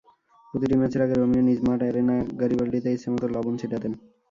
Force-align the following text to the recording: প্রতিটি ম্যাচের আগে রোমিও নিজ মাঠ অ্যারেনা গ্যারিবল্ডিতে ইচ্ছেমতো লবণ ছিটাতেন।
প্রতিটি 0.49 0.75
ম্যাচের 0.79 1.01
আগে 1.05 1.15
রোমিও 1.15 1.43
নিজ 1.47 1.59
মাঠ 1.67 1.79
অ্যারেনা 1.83 2.15
গ্যারিবল্ডিতে 2.39 2.89
ইচ্ছেমতো 2.95 3.25
লবণ 3.33 3.53
ছিটাতেন। 3.61 3.91